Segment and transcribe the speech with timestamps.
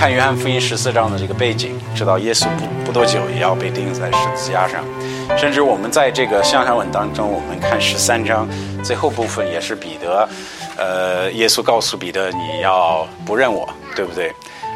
[0.00, 4.82] 看约翰福音十四章的这个背景，知道耶稣不不多久也要被钉在十字架上。
[5.36, 8.48] 甚至我们在这个向上文当中，我们看十三章
[8.82, 10.26] 最后部分也是彼得，
[10.78, 14.32] 呃，耶稣告诉彼得你要不认我，对不对？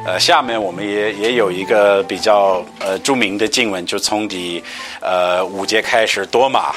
[0.06, 4.62] 呃，下面我们也也有一个比较呃著名的经文，就从第
[5.00, 6.74] 呃五节开始，多马。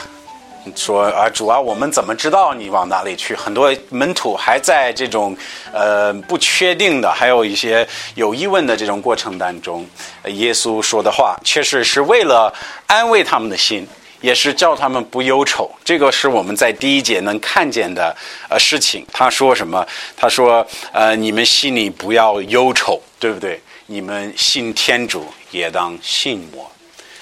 [0.76, 3.36] 说啊，主啊，我们怎么知道你往哪里去？
[3.36, 5.36] 很多门徒还在这种
[5.72, 9.86] 呃不确定的，还有一些有疑问的这种过程当中，
[10.26, 12.54] 耶稣说的话确实是为了
[12.86, 13.88] 安慰他们的心，
[14.22, 15.70] 也是叫他们不忧愁。
[15.84, 18.16] 这个是我们在第一节能看见的
[18.50, 19.06] 呃事情。
[19.12, 19.86] 他说什么？
[20.16, 23.62] 他说呃，你们心里不要忧愁，对不对？
[23.86, 26.70] 你们信天主也当信我。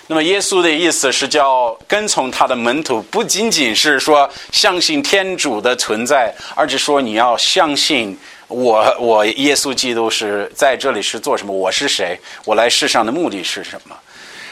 [0.08, 8.16] 那么耶稣的意思是叫跟从他的门徒，不仅仅是说相信天主的存在，而是说你要相信
[8.48, 11.52] 我，我耶稣基督是在这里是做什么？
[11.52, 12.20] 我是谁？
[12.46, 13.96] 我来世上的目的是什么？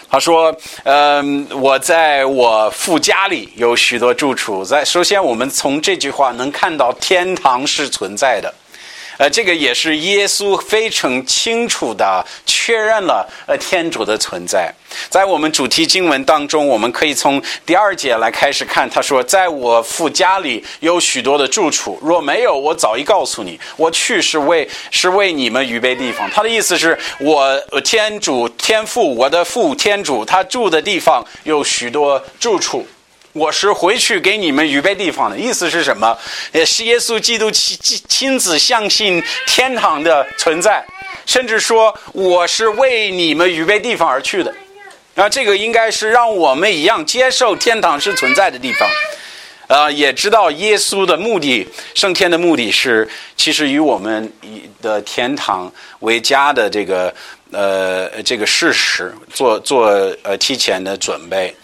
[0.09, 0.55] 他说
[0.85, 4.63] ：“嗯，我在我父家里有许多住处。
[4.63, 8.53] 在首先，我们从这句话能看到天堂是存在的。”
[9.23, 14.69] 呃，这个也是耶稣非常清楚的确认了呃天主的存在。
[15.09, 18.89] 在我们主题经文当中，我们可以从第二节来开始看。
[18.89, 23.57] 他说：“在我父家里有许多的住处，若没有，我早已告诉你。
[23.77, 32.85] 我去是为是为你们预备地方。”他的意思是我天主天父，我的父天主，他住的地方有许多住处。
[33.33, 36.15] 我是回去给你们预备地方的，意思是什么？
[36.51, 37.75] 也是耶稣基督亲
[38.07, 40.85] 亲自相信天堂的存在，
[41.25, 44.53] 甚至说我是为你们预备地方而去的。
[45.15, 48.87] 那这个应该是让我们一样接受天堂是存在的地方，
[49.67, 54.31] 呃，也知道耶稣的目的，升天的目的是其实与我们
[54.79, 57.13] 的天堂为家的这个。
[57.53, 59.87] 呃，这个事实做做
[60.23, 61.55] 呃提前的准备，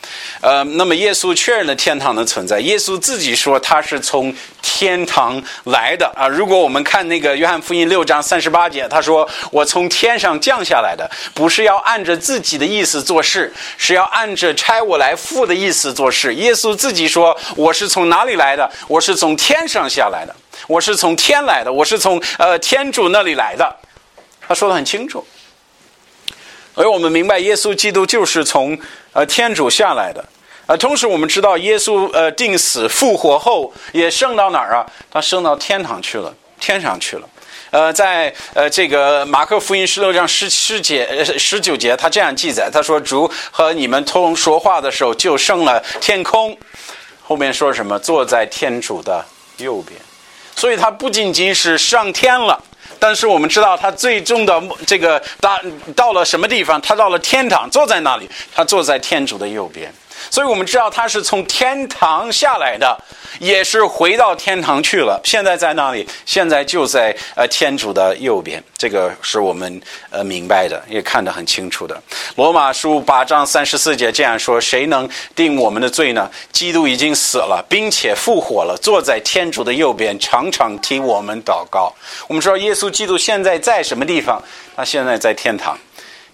[0.42, 2.60] 呃，那么耶稣确认了天堂的存在。
[2.60, 6.28] 耶稣自己说他是从天堂来的啊。
[6.28, 16.36] 如果我们看那个约翰福音六章三十八节，他说我从天上降下来的，不是要按着自己的意思做事，是要按着差我来父的意思做事。
[16.36, 18.70] 耶稣自己说我是从哪里来的？
[18.88, 20.36] 我是从天上下来的，
[20.68, 23.76] 我是从天来的，我是从呃天主那里来的。
[24.48, 25.26] 他说的很清楚。
[26.80, 28.80] 所以我们明白，耶稣基督就是从
[29.12, 30.24] 呃天主下来的，
[30.66, 34.86] 呃，同时我们知道，耶稣呃定死复活后也升到哪儿啊？
[35.12, 37.28] 他升到天堂去了，天上去了。
[37.72, 46.58] 呃，在呃这个马克福音十六章十十节十九节，他这样记载，他说：“主和你们通说话的时候，就升了天空。”
[47.22, 48.00] 后面说什么？
[48.00, 49.26] 坐在天主的
[49.58, 50.00] 右边。
[50.56, 52.64] 所以，他不仅仅是上天了。
[53.00, 55.60] 但是我们知道，他最终的这个到
[55.96, 56.80] 到了什么地方？
[56.82, 59.92] 他到了天堂，坐在那里，他坐在天主的右边。
[60.30, 62.98] 所以我们知道他是从天堂下来的，
[63.40, 65.20] 也是回到天堂去了。
[65.24, 66.08] 现在在哪里？
[66.26, 68.64] 现在就在呃天主的右边。
[68.78, 72.02] 这个是我们呃明白的，也看得很清楚的。
[72.36, 76.30] 罗马书八章三十四节这样说：谁能定我们的罪呢？
[76.52, 81.94] 基督已经死了，并且复活了，坐在天主的右边，常常替我们祷告。
[82.28, 84.42] 我们说耶稣基督现在在什么地方？
[84.76, 85.78] 他现在在天堂，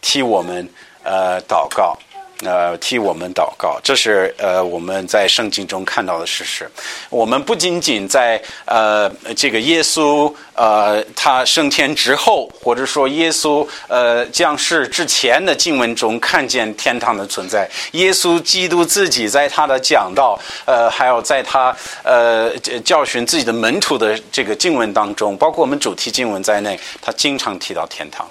[0.01, 0.69] 替我们
[1.03, 1.97] 呃祷告。
[2.44, 6.69] 呃，替我们祷告，这是呃我们在圣经中看到的事实。
[7.09, 17.69] 我们不仅仅在呃这个耶稣呃他升天之后，或者说耶稣呃降世之前的经文中看见天堂的存在。
[17.94, 22.51] 耶稣基督自己在他的讲道，呃，还有在他呃
[22.84, 28.29] 教训自己的门徒的这个经文当中，包括我们主题经文在内，他经常提到天堂。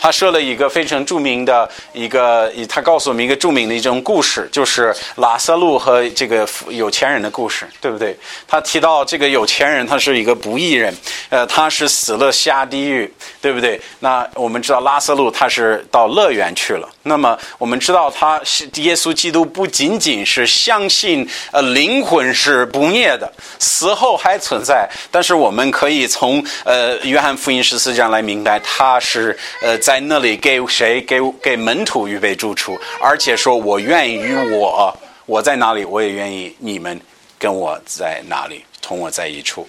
[0.00, 8.16] 他说了一个非常著名的一个，他告诉我们一个著名的一种故事，就是拉萨路和这个有钱人的故事，对不对？
[8.46, 10.94] 他提到这个有钱人，他是一个不义人，
[11.30, 13.80] 呃，他是死了下地狱，对不对？
[14.00, 16.88] 那我们知道拉萨路他是到乐园去了。
[17.06, 29.74] 那么我们知道，他是耶稣基督不仅仅是相信呃灵魂是不灭的，死后还存在，但是我们可以从呃约翰福音十四章来明白，他是呃。
[29.86, 34.92] 在那里给谁给给门徒预备住处，而且说我愿意与我
[35.26, 37.00] 我在哪里，我也愿意你们
[37.38, 39.66] 跟我在哪里，同我在一处。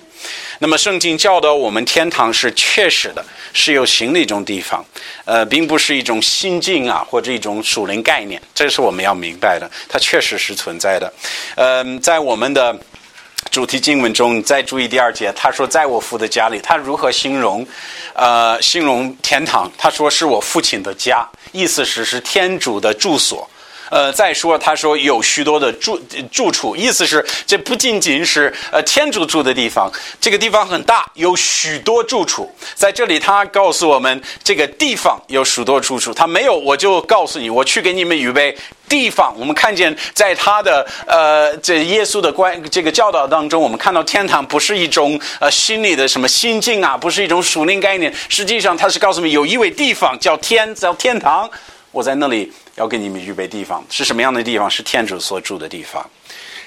[0.59, 4.85] 那么圣经教导我们，天堂是确实的，是有形的一种地方，
[5.25, 11.11] 呃，并不是一种心境啊，或者一种属灵概念，这是我们要明白的，它确实是存在的。
[11.55, 12.77] 嗯，在我们的。
[13.49, 17.65] 主题经文中，再注意第二节，他说在我父的家里，他如何形容？
[18.13, 23.49] 呃，形容天堂，他说是我父亲的家，意思是是天主的住所。
[23.89, 25.99] 呃，再说他说有许多的住
[26.31, 32.51] 住处，意思是这不仅仅是呃天主住的地方，这个地方很大，有许多住处。
[32.75, 36.13] 在这里，他告诉我们这个地方有许多住处。
[36.13, 38.55] 他没有，我就告诉你，我去给你们预备
[38.89, 39.33] 地方。
[39.37, 48.13] 我们看见在他的呃这耶稣的关这个教导当中，我们看到天堂不是一种呃心理的什么心境啊，不是一种属灵概念。
[48.29, 51.49] 实际上，他是告诉我们有一位地方叫天，叫天堂。
[51.91, 52.51] 我在那里。
[52.77, 54.69] 要给你们预备地方是什么样的地方？
[54.69, 56.07] 是天主所住的地方。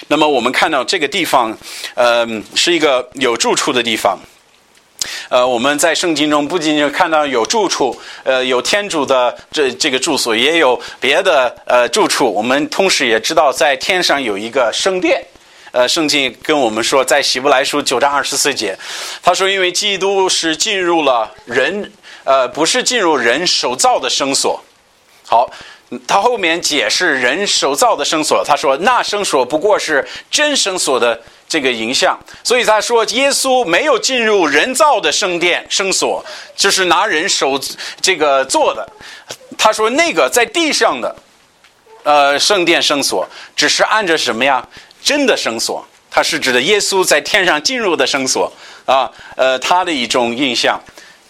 [0.09, 1.57] 那么我们看到这个地方，
[1.95, 4.19] 呃，是一个有住处的地方。
[5.29, 12.31] 呃，我们在圣经中不仅仅看到有住处，呃，有天主的这这个住所，也有别的呃住处。
[12.31, 15.25] 我们同时也知道，在天上有一个圣殿。
[15.73, 18.77] 呃，圣经跟我们说，在希伯来书九章二十四节，
[19.23, 21.93] 他说：“因为基督是进入了人，
[22.25, 24.61] 呃，不是进入人手造的圣所。”
[25.31, 25.49] 好。
[26.07, 36.25] 他后面解释人手造的绳索，他说那绳索不过是真绳索的这个影像，所以他说耶稣没有进入人造的圣殿绳索，
[36.55, 37.61] 就是拿人手
[38.01, 38.89] 这个做的。
[39.59, 41.17] 他说那个在地上的，
[42.05, 44.65] 呃，圣殿绳索只是按着什么呀？
[45.03, 48.53] 真的绳索，它是指的耶稣在天上进入的绳索
[48.87, 50.81] 啊，呃，他的一种印象。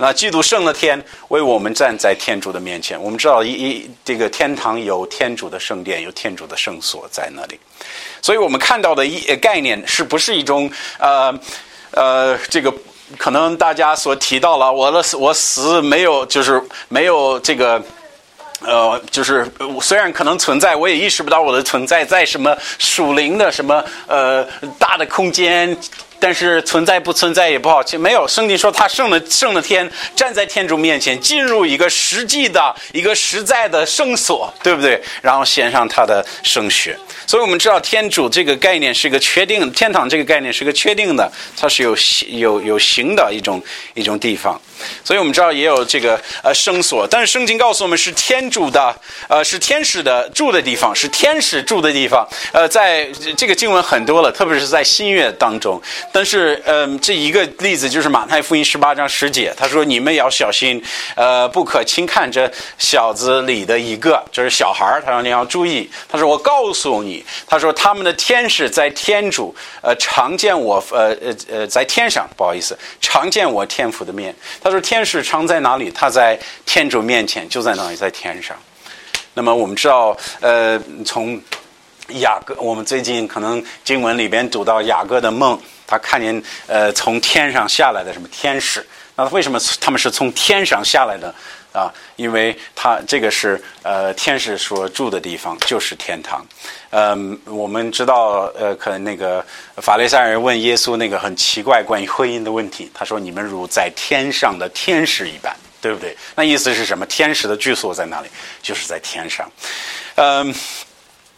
[0.01, 3.01] 那基督圣的天为我们站在天主的面前。
[3.01, 7.61] 我们知道，一一这个天堂有天主的圣殿，有天主的圣所在那里。
[8.23, 11.39] 所以我们看到的一概念，是不是一种呃
[11.91, 12.73] 呃这个
[13.19, 17.83] 可能大家所提到了我的我死没有就是没有这个
[18.63, 19.47] 呃就是
[19.83, 24.43] 虽然可能存在，我也意识不到我的存在在什么属灵的什么呃
[24.79, 25.77] 大的空间。
[26.21, 28.29] 但是存在不存在也不好，其实没有。
[28.29, 35.03] 圣经说他圣了圣了天，站在天主面前，进入一个实际的一个实在的圣所，对不对？
[35.23, 36.97] 然后献上他的圣血。
[37.27, 41.97] 所以我们知道天主这个概念是一个确定，天堂这个概念是个确定的，它是有
[42.29, 43.63] 有有形的一种
[43.95, 44.61] 一种地方。
[45.05, 48.95] 所以我们知道也有这个呃圣所，但是圣经告诉我们是天主的
[49.29, 52.27] 呃是天使的住的地方，是天使住的地方。
[52.53, 53.07] 呃，在
[53.37, 55.81] 这个经文很多了，特别是在新约当中。
[56.13, 60.83] 但是嗯，这一个例子就是马太福音十八章十节，他说你们要小心，
[61.17, 65.03] 呃，不可轻看这小子里的一个，就是小孩儿。
[65.05, 65.91] 他说你要注意。
[66.09, 67.25] 他说我告诉你。
[67.47, 75.91] 他说：“他们的天使在天主，呃，常见我，呃呃呃，在天上，不好意思，常见我天父的面。”他就是：“天使常在哪里？
[75.91, 78.57] 他在天主面前，就在哪里，在天上。”
[79.35, 81.41] 那么我们知道，呃，从
[82.09, 88.85] 雅各，我们最近可能经文里边读到雅各的梦，他看见呃从天上下来的什么天使？
[89.17, 91.35] 那为什么他们是从天上下来的？
[91.73, 96.45] 啊，因为他这个是呃天使所住的地方，就是天堂。
[96.91, 99.45] 嗯，我们知道，呃，可能那个
[99.77, 107.07] 法利赛人问耶稣那个很奇怪关于婚姻的问题，他说：“你们如在天上的天使一般，对不对？”那意思是什么？
[107.07, 108.29] 天使的居所在哪里？
[108.63, 109.51] 就是在天上。
[110.17, 110.55] 嗯。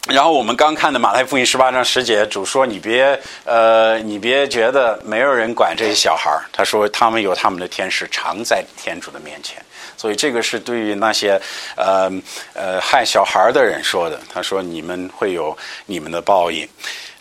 [0.09, 9.63] 然后我们刚看的马太福音十八章十节，主说：“你别呃，你别觉得没有人管这些小孩儿。”他说：“他们有他们的天使，常在天主的面前。”
[10.03, 11.39] 所以这个是对于那些
[11.77, 12.11] 呃
[12.53, 14.19] 呃害小孩的人说的。
[14.33, 16.67] 他说：“你们会有你们的报应。”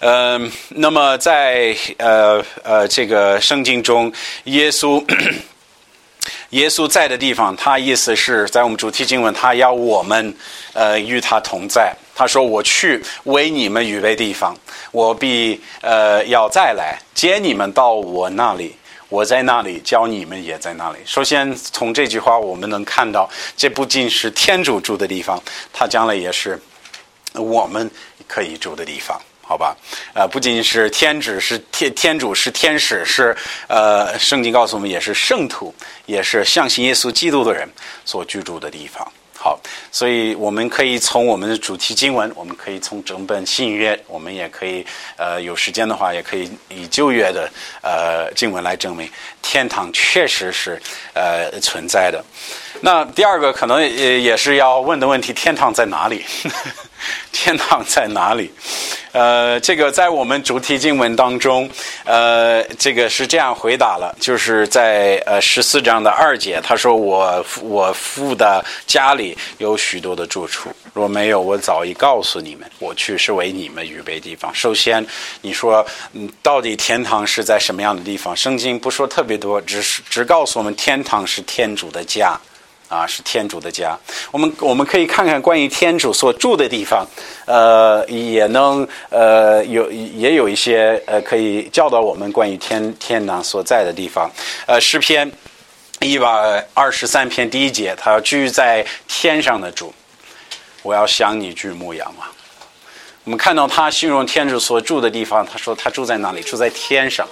[0.02, 4.12] 嗯，那么在呃呃这个圣经中，
[4.46, 5.00] 耶稣。
[6.50, 10.34] 耶稣在的地方，他意思是在我们主题经文，他要我们，
[10.72, 11.94] 呃，与他同在。
[12.16, 14.56] 他说：“我去为你们预备地方，
[14.90, 18.74] 我必呃要再来接你们到我那里。
[19.12, 25.38] 我在那里，教你们也在那里。”首先，从这句话我们能看到，这不仅是天主住的地方，
[25.70, 26.58] 他将来也是
[27.34, 27.90] 我们
[28.26, 29.20] 可以住的地方。
[29.42, 29.76] 好吧，
[30.14, 33.36] 呃，不仅是天主是天天主是天使是
[33.68, 35.74] 呃，圣经告诉我们也是圣徒，
[36.06, 37.68] 也是相信耶稣基督的人
[38.06, 39.06] 所居住的地方。
[39.44, 39.58] 好，
[39.90, 47.50] 所以我们可以从我们的主题经文，我们可以从整本新约，我们也可以呃有时间的话，也可以以旧约的
[47.82, 49.10] 呃经文来证明
[49.42, 50.80] 天堂确实是
[51.12, 52.24] 呃存在的。
[52.82, 56.24] 那第二个可能也也是要问的问题：天堂在哪里？
[57.32, 58.50] 天堂在哪里？
[59.12, 61.68] 呃，这个在我们主题经文当中，
[62.04, 74.54] 呃，这个是这样回答了，就是在呃十四章的二节，他说我我父的家里有许多的住处，若没有，我早已告诉你们，我去是为你们预备地方。
[74.54, 75.06] 首先，
[75.42, 78.34] 你说，嗯，到底天堂是在什么样的地方？
[78.34, 82.40] 圣经不说特别多，只是只告诉我们，天堂是天主的家。
[82.92, 83.98] 啊，是天主的家。
[84.30, 87.06] 我们我们可以看看关于天主所住的地方，
[87.46, 94.30] 呃，也能呃有也有一些呃可以教导我们关于天天堂所在的地方。
[94.66, 95.32] 呃，诗篇
[96.00, 99.94] 一百二十三篇第一节，他要居在天上的主，
[100.82, 102.26] 我要想你居牧羊嘛。
[103.24, 106.42] 我们看到他形容天主所住的地方，他说他住在哪里？
[106.42, 107.26] 住在天上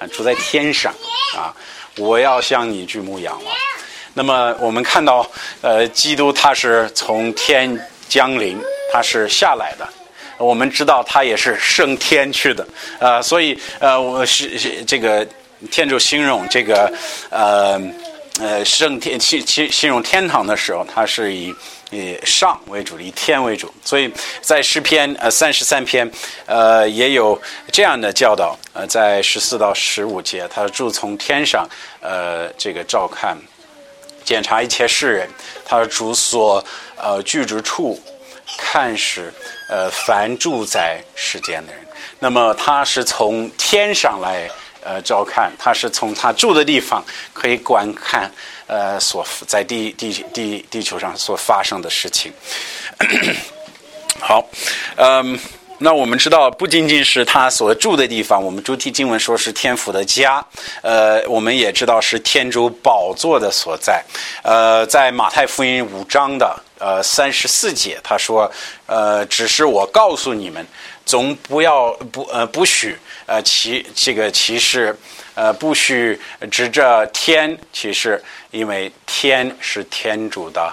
[0.00, 0.92] 啊，住在天上
[1.36, 1.54] 啊，
[1.96, 3.52] 我要向你去牧羊嘛。
[4.18, 5.30] 那么我们看到，
[5.60, 8.58] 呃，基督他是从天降临，
[8.90, 9.86] 他是下来的。
[10.38, 12.66] 我们知道他也是升天去的，
[12.98, 15.26] 呃，所以呃，我是这个
[15.70, 16.90] 天主形容这个
[17.28, 17.78] 呃
[18.40, 21.54] 呃升天形形形容天堂的时候，他是以
[21.90, 23.70] 以上为主，以天为主。
[23.84, 26.10] 所以在诗篇呃三十三篇
[26.46, 27.38] 呃也有
[27.70, 31.68] 这样的教导，呃，在十四到十五节，他住从天上
[32.00, 33.36] 呃这个照看。
[34.26, 35.30] 检查一切世人，
[35.64, 36.62] 他的主所
[36.96, 37.98] 呃居住处，
[38.58, 39.32] 看是
[39.70, 41.82] 呃凡住在世间的人。
[42.18, 44.50] 那么他是从天上来
[44.82, 47.02] 呃照看，他是从他住的地方
[47.32, 48.30] 可以观看
[48.66, 52.32] 呃所在地地地地球上所发生的事情。
[54.20, 54.44] 好，
[54.96, 55.38] 嗯。
[55.78, 60.42] 那我们知道，不仅仅是他所住的地方，我们主体经文说是天府的家，
[60.80, 64.02] 呃，我们也知道是天主宝座的所在。
[64.42, 68.50] 呃，在马太福音五章的呃三十四节，他说，
[68.86, 70.66] 呃，只是我告诉你们，
[71.04, 74.98] 总不要不呃不许呃歧这个歧视，
[75.34, 76.18] 呃不许
[76.50, 80.72] 指着天歧视，因为天是天主的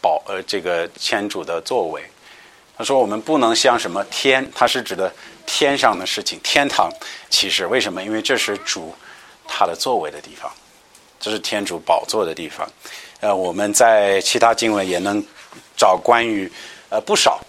[0.00, 2.00] 宝呃这个天主的作为。
[2.76, 5.12] 他说：“我们不能像什么天，它是指的
[5.46, 6.90] 天上的事情，天堂。
[7.30, 8.02] 其实为什么？
[8.02, 8.92] 因为这是主
[9.46, 10.50] 他的座位的地方，
[11.20, 12.68] 这是天主宝座的地方。
[13.20, 15.24] 呃，我们在其他经文也能
[15.76, 16.50] 找关于
[16.88, 17.40] 呃不少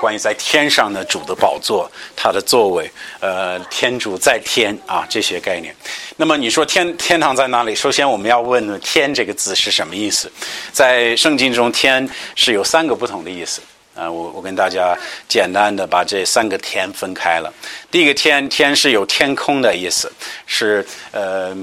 [0.00, 5.72] 关于在天上的主的宝座，他的座位，呃，天主在天啊这些概念。
[6.16, 7.72] 那么你说天天堂在哪里？
[7.72, 10.30] 首先我们要问‘天’这个字是什么意思？
[10.72, 13.62] 在圣经中，天是有三个不同的意思。”
[13.94, 14.96] 啊，我我跟大家
[15.28, 17.52] 简单的把这三个天分开了。
[17.92, 20.12] 第一个天，天是有天空的意思，
[20.46, 21.56] 是呃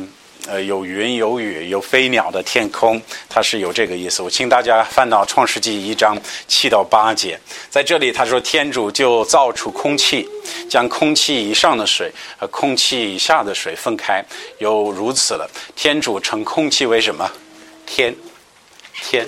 [0.48, 4.22] 呃有云有雨有飞鸟的天空，它是有这个意思。
[4.22, 7.38] 我请大家翻到创世纪一章七到八节，
[7.70, 10.26] 在这里他说天主就造出空气，
[10.70, 14.24] 将空气以上的水和空气以下的水分开，
[14.60, 15.50] 又如此了。
[15.76, 17.30] 天主称空气为什么？
[17.86, 18.16] 天，
[19.04, 19.28] 天。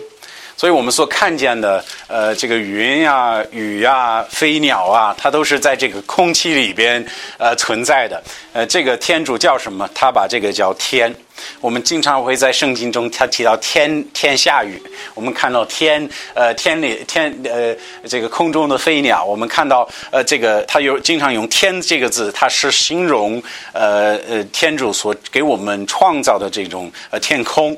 [0.55, 7.05] 所以我们所看见的，呃，这个云呀、雨呀、飞鸟啊，它都是在这个空气里边
[7.37, 8.23] 呃存在的。
[8.53, 9.89] 呃，这个天主叫什么？
[9.93, 11.13] 他把这个叫天。
[11.59, 14.81] 我们经常会在圣经中，他提到天天下雨。
[15.15, 17.75] 我们看到天，呃，天里天呃
[18.07, 19.25] 这个空中的飞鸟。
[19.25, 23.41] 我们看到呃这个他有经常用天这个字，它是形容
[23.73, 27.75] 呃呃天主所给我们创造的这种呃天空。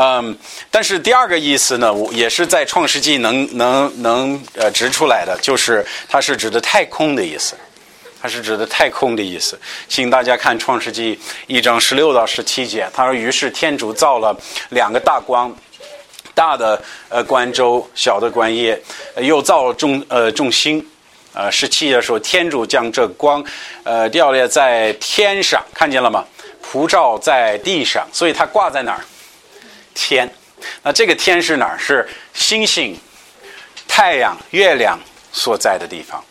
[0.00, 0.38] 嗯，
[0.70, 7.56] 但是第二个意思呢，我也是在《创世纪》能能能呃指出来的，就是它是指的太空的意思，
[8.22, 9.58] 它是指的太空的意思。
[9.88, 11.16] 请大家看《创世纪》
[11.48, 14.32] 一章十六到十七节，他说：“于是天主造了
[14.68, 15.52] 两个大光，
[16.32, 18.80] 大的呃观周，小的观夜，
[19.16, 20.80] 又造了众呃众星。
[21.32, 23.44] 呃，十七节说，天主将这光
[23.82, 26.24] 呃吊列在天上，看见了吗？
[26.62, 29.00] 普照在地上，所以它挂在哪儿？”
[29.98, 30.32] 天，
[30.84, 31.76] 那这个天是哪儿？
[31.76, 32.96] 是星星、
[33.88, 34.96] 太阳、月亮
[35.32, 36.24] 所在的地方。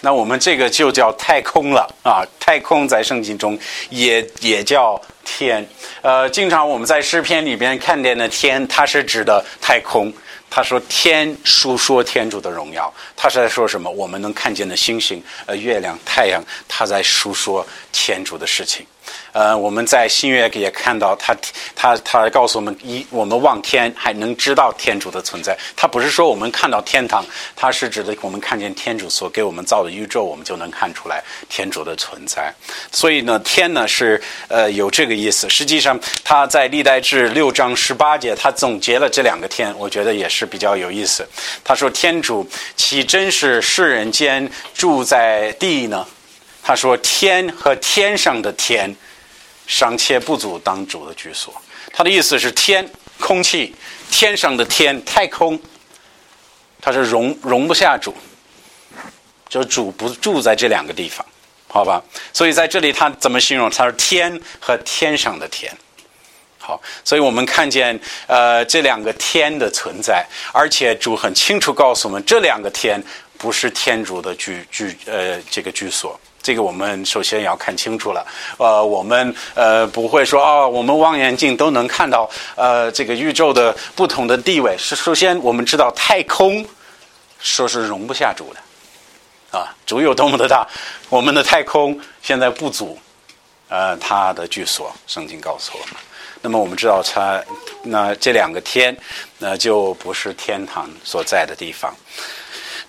[0.00, 2.22] 那我们这个就叫太空了啊！
[2.38, 3.58] 太空在圣经中
[3.90, 5.68] 也也叫天。
[6.00, 10.12] 呃，经常我们在诗篇里边看见的天，它是指的太空。
[10.50, 13.90] 他说：“天述说天主的荣耀。”他是在说什么？
[13.90, 18.86] 我们能看见的星星、呃，月亮、太阳，他在述说天主的事情。
[19.32, 21.36] 呃，我们在新约也看到他，
[21.74, 25.56] 他他告诉我们：一，我们望天还能知道天主的存在。
[25.76, 27.24] 他不是说我们看到天堂，
[27.54, 32.52] 他是指的我们看见天主所给我们造的宇宙，我们就能看出来天主的存在。
[32.90, 35.48] 所以呢，天呢是呃有这个意思。
[35.48, 41.26] 实际上，他在历代志六章十八节，他总结了这两个天，我觉得也是比较有意思。
[41.62, 46.06] 他说：“天主岂真是世人间住在地呢？”
[46.68, 48.94] 他说：“天和天上的天。”
[49.66, 51.54] 尚且不足当主的居所，
[51.92, 52.88] 他的意思是天、
[53.20, 53.74] 空气、
[54.10, 55.60] 天上的天、太空，
[56.80, 58.14] 它是容容不下主，
[59.46, 61.22] 就主不住在这两个地方，
[61.68, 62.02] 好吧？
[62.32, 63.68] 所以在这里他怎么形容？
[63.68, 65.70] 他是天和天上的天。
[66.58, 72.98] 好，所以我们看见呃这两个天的存在，而且主很清楚告诉我们，这两个天
[73.36, 76.18] 不是天主的居居呃这个居所。
[76.42, 78.26] 这个我们首先要看清楚了。
[78.58, 84.76] 呃，我们呃不会说哦，我们望远镜都能看到呃这个宇宙的不同的地位。
[84.78, 86.64] 是首先我们知道太空
[87.38, 90.66] 说是容不下主的啊，主有多么的大，
[91.08, 92.98] 我们的太空现在不足
[93.68, 94.94] 呃它的居所。
[95.06, 95.96] 圣经告诉我们。
[96.40, 97.42] 那么我们知道，它
[97.82, 98.96] 那这两个天，
[99.38, 101.92] 那就不是天堂所在的地方。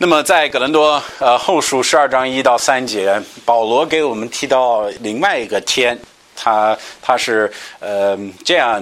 [0.02, 6.00] 那么在格伦多呃后书十二章一到三节，保罗给我们提到另外一个天，
[6.38, 8.82] 他他是呃这样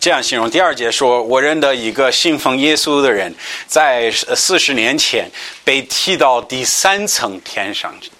[0.00, 0.50] 这样形容。
[0.50, 3.32] 第二节说，我认得一个信奉耶稣的人，
[3.68, 5.30] 在四十年前
[5.62, 8.10] 被提到第三层天上去。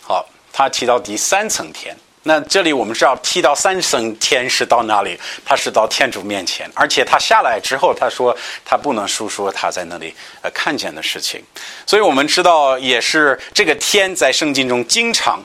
[0.00, 1.96] 好，他提到第三层天。
[2.26, 5.16] 那这里我们知道，提到三层天是到哪里？
[5.44, 11.40] 他是到天主面前，而且他下来之后，他说他不能述说他在那里呃看见的事情。
[11.86, 15.40] 所以我们知道，也是这个天在圣经中经常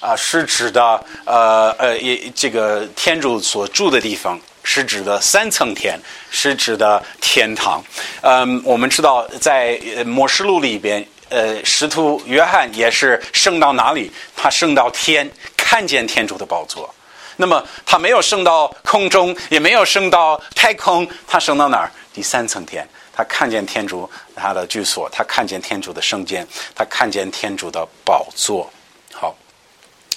[0.00, 5.96] 啊是指的呃呃也这个天主所住的地方，是指的三层天，
[6.28, 7.80] 是指的天堂。
[8.22, 14.10] 嗯，我们知道在《摩示录》里边，呃，使徒约翰也是升到哪里？
[14.36, 15.30] 他升到天。
[15.68, 16.94] 看见天主的宝座，
[17.34, 21.90] 那么他没有升到空中，也没有升到太空，他升到哪儿？
[22.14, 28.70] 第三层天，他看见天主他的居所，他看见天主的圣殿，他看见天主的宝座。
[29.12, 29.34] 好，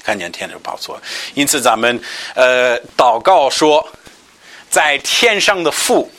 [0.04, 1.02] 看见天主宝座。
[1.34, 2.00] 因此，咱们
[2.36, 3.84] 呃祷告说，
[4.70, 6.12] 在天上的父，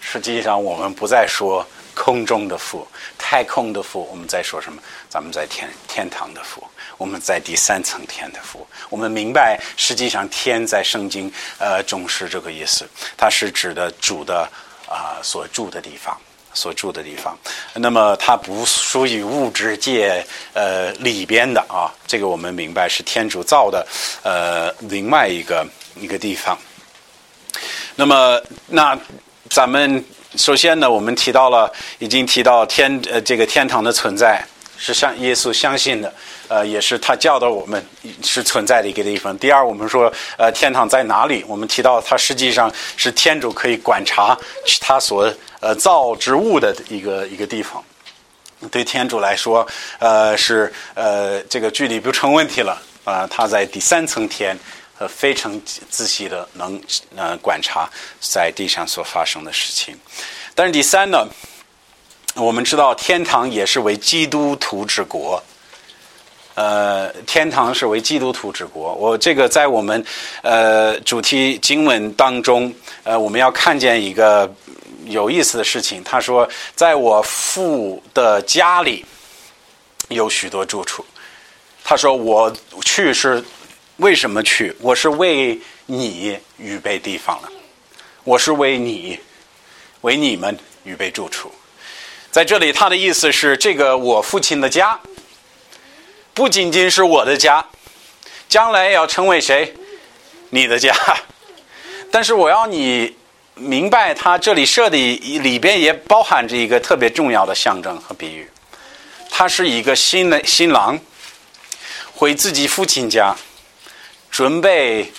[0.00, 1.62] 实际上我们不再说
[1.96, 2.86] 空中的父、
[3.18, 4.80] 太空的父，我们在说什么？
[5.08, 6.62] 咱们在天天堂的父。
[6.98, 14.48] 我们在第三层天的父，我们明白，实际上天在圣经呃中是这个意思，它是指的主的
[14.88, 16.18] 啊所住的地方，
[16.54, 17.36] 所住的地方。
[17.74, 23.86] 那么它不属于物质界呃里边的啊，这个我们明白是天主造的
[24.22, 25.66] 呃另外一个
[25.96, 26.56] 一个地方。
[27.94, 28.98] 那么那
[29.50, 30.02] 咱们
[30.36, 34.44] 首先呢，我们提到了，已经提到天呃这个天堂的存在。
[34.78, 36.14] 是相耶稣相信的，
[36.48, 37.82] 呃，也是他教导我们
[38.22, 39.34] 是存在的一个地方。
[39.38, 41.42] 第二，我们说，呃，天堂在哪里？
[41.48, 44.36] 我们提到它实际上是天主可以观察
[44.78, 47.82] 他所呃造之物的一个一个地方。
[48.70, 49.66] 对天主来说，
[49.98, 53.26] 呃，是呃这个距离不成问题了啊。
[53.26, 54.54] 他在第三层天，
[54.98, 56.80] 呃，非常仔细的能
[57.14, 57.88] 呃观察
[58.20, 59.98] 在地上所发生的事情。
[60.54, 61.26] 但是第三呢？
[62.34, 65.42] 我们知道天堂也是为基督徒之国，
[66.52, 68.92] 呃，天堂是为基督徒之国。
[68.92, 70.04] 我这个在我们
[70.42, 72.70] 呃主题经文当中，
[73.04, 74.54] 呃，我们要看见一个
[75.06, 76.04] 有意思的事情。
[76.04, 79.02] 他说，在我父的家里
[80.08, 81.02] 有许多住处。
[81.82, 82.54] 他说，我
[82.84, 83.42] 去是
[83.98, 84.74] 为什么去？
[84.80, 87.48] 我是为你预备地方了，
[88.24, 89.18] 我是为你
[90.02, 91.50] 为你们预备住处。
[92.30, 95.00] 在这里，他的意思是，这个我父亲的家，
[96.34, 97.64] 不仅仅是我的家，
[98.48, 99.74] 将来要成为谁？
[100.50, 100.94] 你的家。
[102.10, 103.16] 但是我要你
[103.54, 108.46] 明白，他这里设的里边也包含着一个特别重要的象征和比喻。
[109.30, 110.98] 他是一个新的新郎，
[112.14, 113.34] 回自己父亲家，
[114.36, 115.10] 准备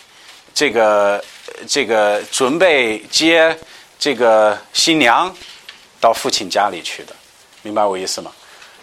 [0.54, 1.24] 这个
[1.68, 3.58] 这个准备接
[3.98, 5.36] 这个新娘。
[6.00, 7.16] 到父亲家里去的，
[7.64, 8.32] 明白我意思吗？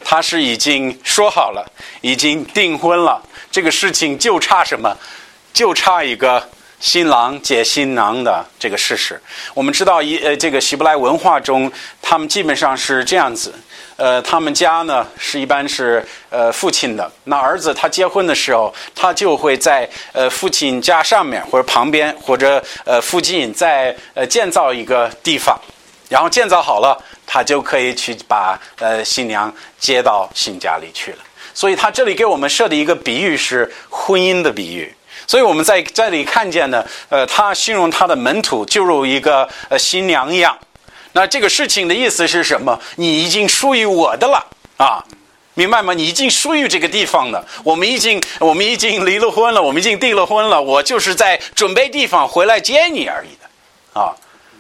[0.03, 1.65] 他是已经说好了，
[2.01, 4.93] 已经订婚了，这个事情就差什么？
[5.53, 9.23] 就差一个新郎接新郎的这个事实。
[9.55, 11.71] 我们知道，一呃，这个希伯来文化中，
[12.03, 13.55] 他们基本上是这样子。
[13.97, 25.59] 呃，他们家呢是一般是呃父亲的，那儿子他结婚的时候，他就会在呃父亲家上面或者旁边或者呃附近再呃建造一个地方。
[26.11, 31.19] 然后建造好了，他就可以去把呃新娘接到新家里去了。
[31.55, 34.95] 所以他这里给我们设的一个比喻是婚姻的比喻。
[35.27, 40.57] 所以我们在这里看见呢，呃，他形容他的门徒就如一个呃新娘一样。
[41.15, 42.79] 那这个事情的意思是什么？
[42.97, 44.47] 你已经属于我的了
[44.77, 45.03] 啊！
[45.55, 45.95] 明白吗？
[45.95, 47.47] 你已经属于这个地方了。
[47.63, 50.61] 我们已经，我们已经离了婚了，我们已经订了婚了。
[50.61, 54.15] 我就是在准备地方回来接你而已的，啊。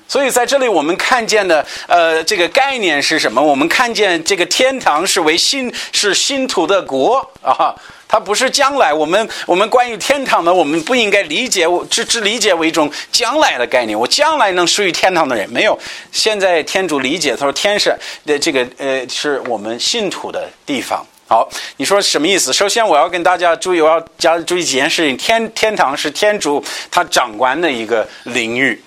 [0.06, 3.42] 所以在这里我们看见的，呃，这个概念是什么？
[3.42, 7.74] 我们看见这个天堂是为新，是新土的国啊。
[8.06, 13.98] 它不是将来，我们我们关于天堂的，我们不应该理解，只只理解为一种将来的概念。
[13.98, 15.76] 我将来能属于天堂的人没有？
[16.12, 17.92] 现在天主理解，他说天上
[18.24, 21.04] 的这个呃是我们信徒的地方。
[21.26, 22.52] 好，你说什么意思？
[22.52, 25.16] 首先我要跟大家注意，我要加注意几件事情。
[25.16, 26.62] 天天堂是天主
[26.92, 28.80] 他掌管的一个领域。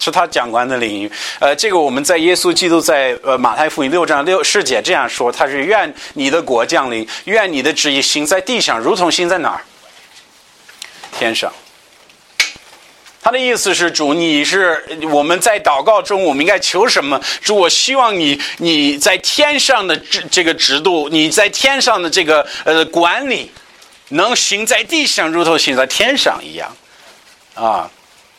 [0.00, 9.60] 是他讲官的领域，呃，这个我们在耶稣基督在呃马太福音六章六世节这样说，他是愿你的国降临，愿你的旨意行在地上，如同行在哪儿？
[11.18, 11.52] 天上。
[13.22, 14.82] 他的意思是主，你是
[15.12, 17.20] 我们在祷告中，我们应该求什么？
[17.42, 23.52] 主，我希望你你在天上的这这个制度，你在天上的这个呃管理，
[24.08, 26.74] 能行在地上，如同行在天上一样，
[27.54, 27.90] 啊。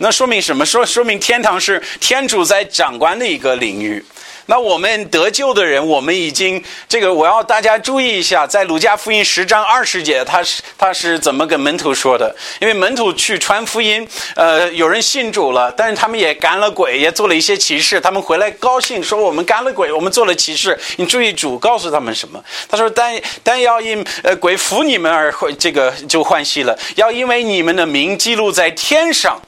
[0.02, 0.66] 那说明什么？
[0.66, 4.04] 说说明天堂是天主在掌管的一个领域。
[4.48, 12.36] 那我们得救的人，我们已经这个，我要大家注意一下，在鲁加福音十章二十节，他是他是怎么跟门徒说的？
[12.60, 18.02] 因为门徒去传福音，呃，有人信主了，但是他们也赶了鬼，也做了一些奇事。
[18.02, 22.44] 他们回来高兴说：“我们赶了鬼，我们做了奇事。”你注意，主告诉他们什么？
[22.68, 29.40] 他说：“但但要因呃鬼服你们而这个就欢喜了，要因为你们的名记录在天上。”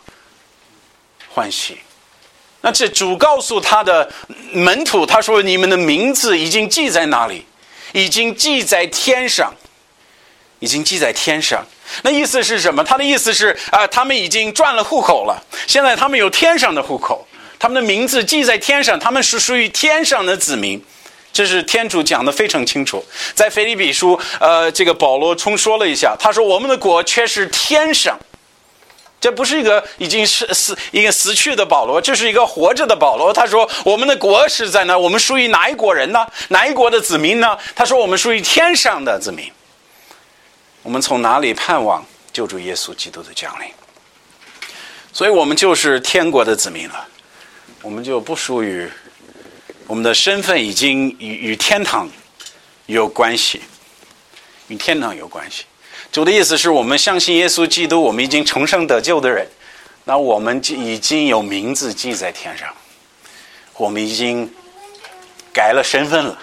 [1.34, 1.80] 欢喜，
[2.62, 4.08] 那这主告诉他的
[4.52, 7.44] 门徒，他说：“你们的名字已经记在哪里？
[7.92, 9.52] 已经记在天上，
[10.60, 11.66] 已经记在天上。”
[12.04, 12.84] 那意思是什么？
[12.84, 20.80] 他的意思是啊，他们已经转了户口了，现在他们有天上的户口，他们的名字记在天上，他们是属于天上的子民。
[21.32, 28.20] 这是天主讲的非常清楚，在腓立比书，呃，这个保罗重说了一下，他说：“我们的国却是天上。”
[29.24, 33.32] 这不是一个已经是死一个死去的保罗，这是一个活着的保罗。
[33.32, 34.98] 他说：“我们的国是在哪？
[34.98, 36.28] 我们属于哪一国人呢？
[36.50, 39.50] 哪一国的子民呢？”他说：“我们属于天上的子民。
[40.82, 43.70] 我们从哪里盼望救助耶稣基督的降临？
[45.14, 47.08] 所以我们就是天国的子民了。
[47.82, 48.90] 我们就不属于
[49.88, 52.10] 我们的身份已经与与天堂
[52.88, 53.62] 有关系，
[54.68, 55.64] 与天堂有关系。”
[56.12, 59.48] 主的意思是我们相信耶稣基督，我们已经重生得救的人，
[60.04, 62.72] 那我们就已经有名字记在天上，
[63.78, 64.54] 我们已经
[65.52, 66.38] 改了身份了。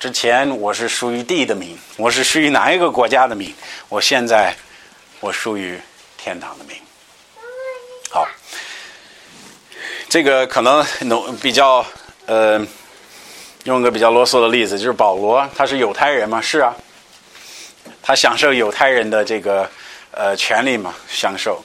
[0.00, 3.52] 之前我是属于地的名，我是属于哪一个国家的名？
[3.88, 4.54] 我现在
[5.20, 5.78] 我属于
[6.16, 6.76] 天堂的名。
[8.08, 8.26] 好，
[10.08, 11.84] 这个可能能比较
[12.24, 12.64] 呃，
[13.64, 16.40] 用个比较啰嗦的例子，就是保罗他是犹太人吗？
[16.40, 16.74] 是啊。
[18.08, 19.68] 他享受犹太人的这个
[20.12, 20.94] 呃权利嘛？
[21.10, 21.62] 享受，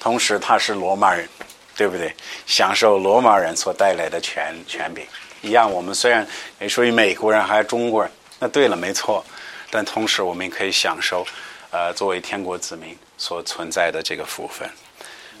[0.00, 1.28] 同时他是罗马人，
[1.76, 2.12] 对不对？
[2.46, 5.06] 享受罗马人所带来的权权柄
[5.40, 5.70] 一样。
[5.70, 6.26] 我们虽然
[6.68, 8.10] 属于美国人还是中国人，
[8.40, 9.24] 那对了，没错。
[9.70, 11.24] 但同时我们也可以享受
[11.70, 14.68] 呃作为天国子民所存在的这个福分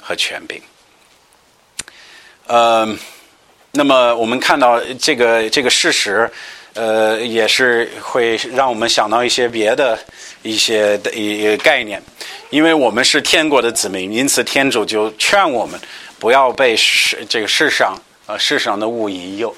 [0.00, 0.62] 和权柄。
[2.46, 2.86] 呃，
[3.72, 6.30] 那么我们看到这个这个事实。
[6.74, 9.98] 呃，也是会让我们想到一些别的
[10.42, 12.00] 一些的一概念，
[12.50, 15.80] 因为我们是天国的子民，因此天主就劝我们
[16.20, 19.54] 不要被世这个世上呃世上的物引诱。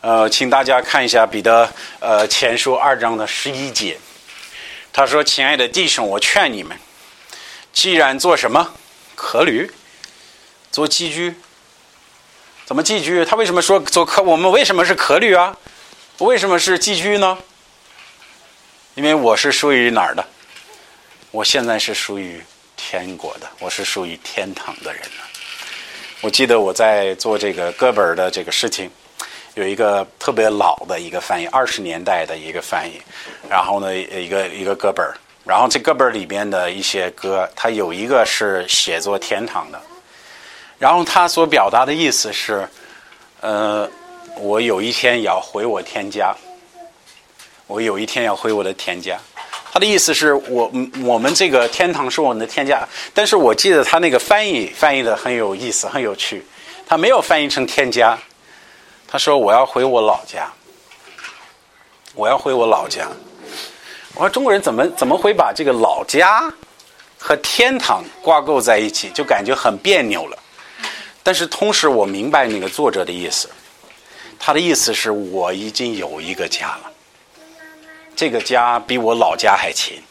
[0.00, 3.98] 呃，请大家看一下彼得呃前书二章的十一节，
[4.92, 6.76] 他说：“亲爱的弟兄，我劝你们，
[7.72, 8.74] 既然做什么
[9.14, 9.70] 可旅，
[10.70, 11.34] 做寄居，
[12.64, 13.24] 怎么寄居？
[13.24, 14.22] 他为什么说做可？
[14.22, 15.54] 我们为什么是可旅啊？”
[16.18, 17.38] 为什么是寄居呢？
[18.94, 20.24] 因为我是属于哪儿的？
[21.30, 22.42] 我现在是属于
[22.76, 25.24] 天国的，我是属于天堂的人了。
[26.20, 28.90] 我记得我在做这个歌本的这个事情，
[29.54, 33.00] 有一个特别老的一个翻译，二十年代的一个翻译，
[33.48, 35.06] 然后呢，一个一个歌本
[35.44, 39.80] 然后这歌本里边的一些歌，它有一个是写作天堂的，
[40.80, 42.68] 然后它所表达的意思是，
[43.40, 43.88] 呃。
[44.40, 46.34] 我有一天要回我天家，
[47.66, 49.18] 我有一天要回我的天家。
[49.70, 50.70] 他的意思是我
[51.04, 56.44] 我们这个天堂是我们的天家，但是我记得他那个翻译翻译的很有意思，很有趣。
[56.86, 58.18] 他没有翻译成天家，
[59.06, 60.50] 他说我要回我老家，
[62.14, 63.06] 我要回我老家。
[64.14, 66.50] 我说中国人怎么怎么会把这个老家
[67.18, 70.38] 和天堂挂钩在一起，就感觉很别扭了。
[71.22, 73.50] 但是同时我明白那个作者的意思。
[74.38, 76.90] 他的意思是我已经有一个家了，
[78.16, 80.02] 这个家比我老家还亲。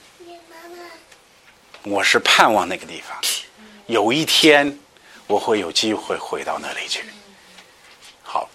[1.84, 3.18] 我是盼望那个地方，
[3.86, 4.78] 有一天
[5.26, 7.04] 我会有机会回到那里去。
[8.22, 8.50] 好，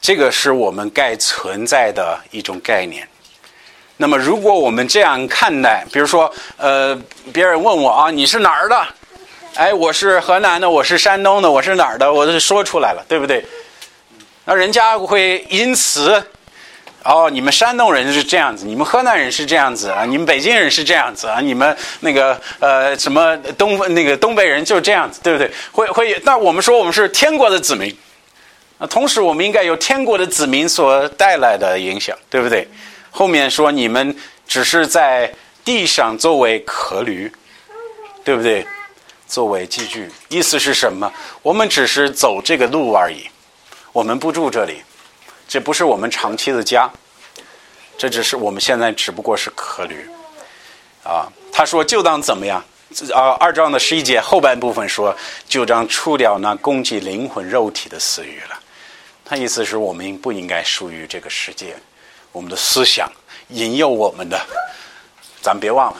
[0.00, 3.08] 这个是我们该存在的一种概念。
[3.96, 7.00] 那么，如果我们这样看待，比如说，呃，
[7.32, 8.86] 别人问我啊，你是哪儿的？
[9.54, 12.12] 哎，我是河南的，我是山东的，我是哪儿的？
[12.12, 13.44] 我都说出来了，对不对？
[14.48, 16.24] 那人家会因此。
[17.04, 25.50] 哦，你们山东人是这样子，你们河南人是这样子啊，你们北京人是这样子啊，你们那个呃什么东那个东北人就是这样子，对不对？
[25.70, 27.96] 会会，那我们说我们是天国的子民，
[28.78, 32.66] 那同时我们应该有天国的子民所带来的影响，对不对？
[33.10, 34.14] 后面说你们
[34.46, 35.32] 只是在
[35.64, 37.30] 地上作为客旅，
[38.24, 38.66] 对不对？
[39.26, 41.10] 作为寄居，意思是什么？
[41.42, 43.28] 我们只是走这个路而已，
[43.98, 44.80] 我们不住这里。
[45.48, 46.88] 这不是我们长期的家，
[47.96, 50.08] 这只是我们现在只不过是客旅，
[51.02, 52.62] 啊，他说就当怎么样？
[53.12, 55.12] 啊，二章的十一节后半部分说，
[55.48, 58.56] 就当除掉那攻击灵魂肉体的私欲了。
[59.24, 61.74] 他意思是我们不应该属于这个世界，
[62.30, 63.10] 我们的思想
[63.48, 64.38] 引诱我们的，
[65.42, 65.98] 咱别忘了，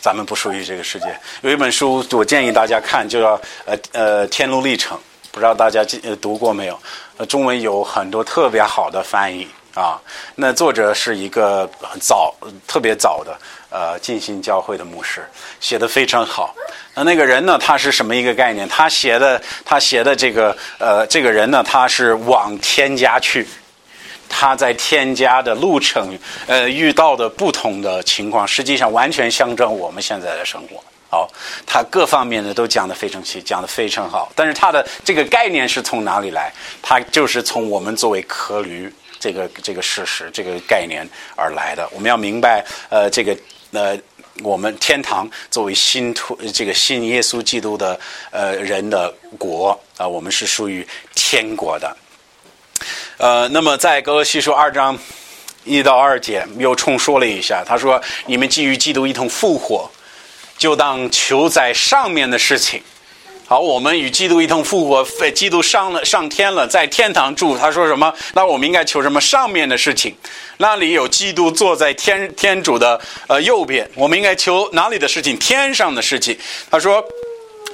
[0.00, 1.06] 咱们不属于这个世界。
[1.42, 4.96] 有一本书，我建议大家看，就叫呃呃《天路历程》。
[5.38, 5.86] 不知道大家
[6.20, 6.76] 读过没有？
[7.16, 9.96] 呃，中文有很多特别好的翻译啊。
[10.34, 11.70] 那作者是一个
[12.00, 12.34] 早、
[12.66, 13.38] 特别早的
[13.70, 15.24] 呃进行教会的牧师，
[15.60, 16.52] 写的非常好。
[16.92, 18.68] 那那个人呢，他是什么一个概念？
[18.68, 23.46] 他写的他写的这个呃这个人呢，他是往天家去，
[24.28, 30.82] 他在天家的路程呃遇到的不同的情况，实际上完全象征我们现在的生活。
[31.10, 31.26] 好，
[31.66, 34.30] 他各方面呢都讲得非常细，讲得非常好。
[34.36, 36.52] 但是他的这个概念是从哪里来？
[36.82, 41.88] 他就是从我们作为客旅这个这个事实、这个概念而来的。
[41.92, 43.34] 我们要明白，呃，这个
[43.72, 43.98] 呃，
[44.42, 47.98] 我们天堂作为新徒，这个信耶稣基督的
[48.30, 51.96] 呃人的国啊，我们是属于天国的。
[53.16, 54.96] 呃，那么在格罗西书二章
[55.64, 59.90] 一到二节又重说了一下，他说：“你们基于基督一同复活。”
[60.58, 62.82] 就当求在上面的事情。
[63.46, 67.56] 好，我们与基督一同复活，基督上了上天了，在天堂住。
[67.56, 68.12] 他说什么？
[68.34, 69.18] 那我们应该求什么？
[69.18, 70.14] 上面的事情，
[70.58, 73.90] 那里有基督坐在天天主的呃右边。
[73.94, 75.38] 我们应该求哪里的事情？
[75.38, 76.36] 天上的事情。
[76.70, 77.02] 他说。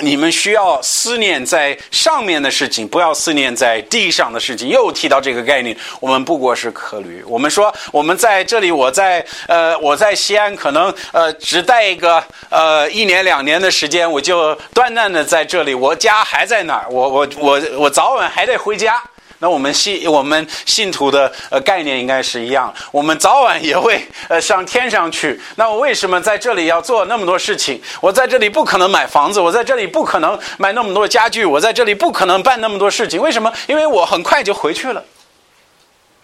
[0.00, 4.68] 你们需要思念在上面的事情，不要思念在地上的事情。
[4.68, 7.22] 又提到这个概念，我们不过是客旅。
[7.26, 15.72] 我们说，我们在这里，我在呃，我在西安，可能呃，只待一个呃一年两年的时间，我就短暂的在这里。
[15.72, 19.00] 我家还在那儿，我我我我早晚还得回家。
[19.44, 25.38] 那我们信我们信徒的呃概念应该是一样，我们早晚也会呃上天上去。
[25.57, 27.78] 那我为什么在这里要做那么多事情？
[28.00, 33.20] 我在这里不可能买房子，我在这里不可能买那么多家具，我在这里不可能办那么多事情。
[33.20, 33.52] 为什么？
[33.66, 35.04] 因为我很快就回去了。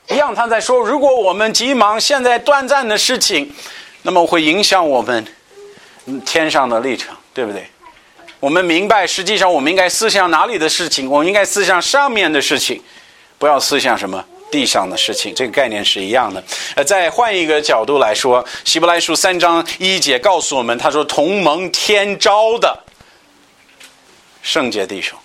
[0.09, 3.55] 一样，他在说，如果我们急忙现在短暂的事情，
[4.01, 5.27] 那么会影响我们
[6.25, 7.69] 天上的历程，对不对？
[8.41, 11.11] 我们明白，实际上我们应该思想哪里的事情？
[11.11, 12.83] 我们应该思想上面的事情。
[13.41, 16.45] 不要思想什么地上的事情，这个概念是一样的。
[16.75, 22.79] 呃，再换一个角度来说，《希伯来书》三章一节告诉我们，他说：“同盟天朝的
[24.43, 25.19] 圣洁弟兄，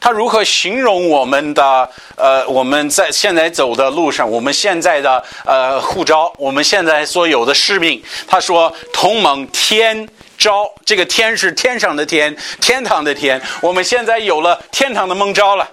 [0.00, 1.88] 他如何形容我们的？
[2.16, 8.02] 呃，我们在现在走的路上，我们现在的呃护照，我们现在所有的使命。
[8.26, 13.40] 他说：同盟天招，这个天是天上的天，天堂的天。
[13.60, 15.70] 我们现在有了天堂的蒙招了。”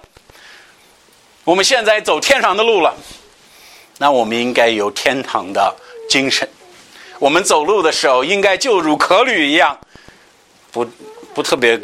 [1.44, 2.94] 我们现在走天堂的路了，
[3.98, 5.74] 那我们应该有天堂的
[6.08, 6.48] 精神。
[7.18, 9.78] 我们走路的时候，应该就如可旅一样，
[10.70, 10.86] 不
[11.34, 11.80] 不特别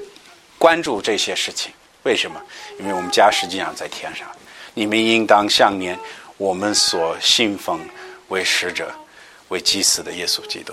[0.59, 1.73] 关注这些事情。
[2.03, 2.41] 为什么？
[2.79, 4.29] 因为我们家实际上在天上。
[4.75, 5.99] 你们应当想念
[6.37, 7.81] 我们所信奉
[8.29, 8.91] 为使者、
[9.49, 10.73] 为祭司的耶稣基督。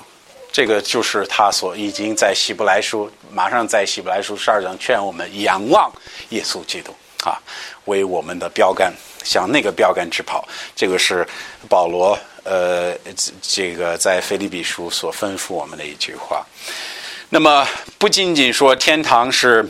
[0.51, 5.91] 这个就是他所已经在希伯来书，马上在希伯来书十二章劝我们仰望
[6.29, 6.93] 耶稣基督。
[7.23, 7.39] 啊，
[7.85, 11.25] 为我们的标杆向那个标杆直跑，这个是
[11.69, 12.93] 保罗呃，
[13.41, 16.45] 这个在腓立比书所吩咐我们的一句话。
[17.29, 17.65] 那么
[17.97, 19.65] 不仅仅说天堂是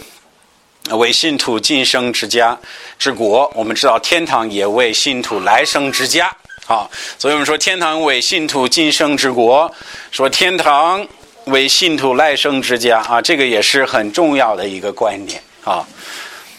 [0.89, 2.57] 为信徒今生之家
[2.97, 6.35] 之国，我们知道天堂也为信徒来生之家
[6.65, 6.89] 啊。
[7.19, 9.71] 所以我们说天堂为信徒今生之国，
[10.11, 11.07] 说天堂
[11.45, 15.87] 为信徒来生之家啊，这个也是很重要的一个观念啊。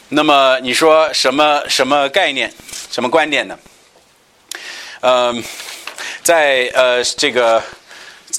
[0.08, 2.52] 那么你说什么什么概念，
[2.90, 3.58] 什么观点呢？
[5.00, 5.42] 嗯，
[6.22, 7.62] 在呃这个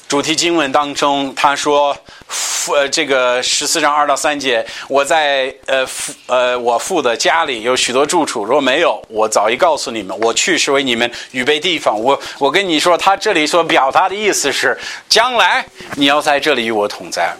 [0.07, 1.95] 主题经文当中，他说。
[2.27, 11.95] 父呃，这个十四章二到三节，我在呃父呃我父的家里有许多住处，若没有，我早已告诉你们，我去是为你们预备地方。
[12.01, 14.75] 我我跟你说，他这里所表达的意思是，
[15.07, 15.63] 将来
[15.95, 17.31] 你要在这里与我同在。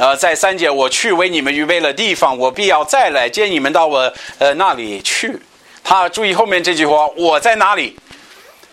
[0.00, 5.38] 呃，在三节，我去为你们预备了地方，我必要再来接你们到我呃那里去。
[5.84, 7.94] 他注意后面这句话，我在哪里，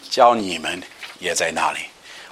[0.09, 0.81] 叫你们
[1.19, 1.79] 也在那里。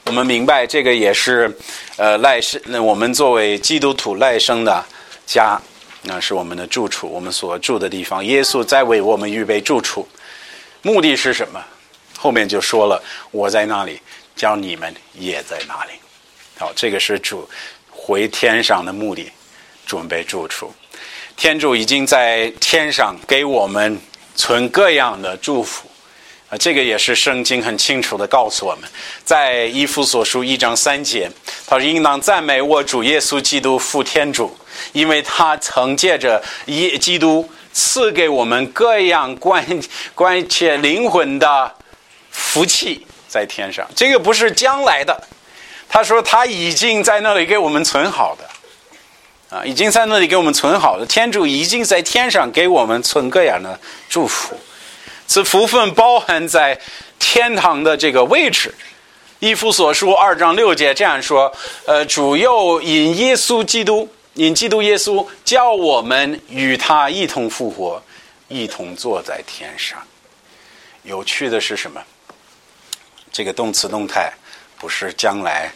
[0.06, 1.54] 我们明白，这个也是，
[1.98, 2.62] 呃，赖生。
[2.68, 4.82] 那我们作为基督徒赖生的
[5.26, 5.60] 家，
[6.04, 8.24] 那是我们的住处，我们所住的地方。
[8.24, 10.08] 耶稣在为我们预备住处，
[10.84, 11.62] 目的是什么？
[12.18, 14.00] 后面就说了，我在那里，
[14.38, 15.92] 叫你们也在那里。
[16.58, 17.46] 好，这个是主
[18.06, 19.32] 回天上的目的，
[19.84, 20.72] 准备住处。
[21.36, 24.00] 天主已经在天上给我们
[24.36, 25.90] 存各样的祝福。
[26.48, 28.88] 啊，这个也是圣经很清楚的告诉我们，
[29.24, 31.28] 在以弗所书一章三节，
[31.66, 34.56] 他说：“应当赞美我主耶稣基督父天主，
[34.94, 39.66] 因为他曾借着耶基督赐给我们各样关
[40.14, 41.74] 关切灵魂的
[42.30, 43.90] 福气在天上。
[43.96, 45.20] 这个不是将来的，
[45.90, 51.06] 他说他已经在那里给我们存好的，啊，已经在那里给我们存好的。
[51.06, 54.60] 天主已经在天上给我们存各样的祝福。”
[55.28, 56.80] 此福分包含在
[57.18, 58.72] 天堂的这个位置，
[59.40, 61.52] 《一夫所书》二章六节这样说
[61.88, 68.00] ：“呃，主又引耶稣基督，引基督耶稣，叫我们与他一同复活，
[68.50, 69.98] 一同坐在天上。”
[71.02, 72.00] 有趣的是什么？
[73.32, 74.32] 这个动词动态
[74.78, 75.72] 不是将来，